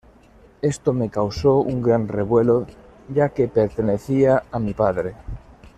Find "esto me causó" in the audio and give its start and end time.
0.63-1.57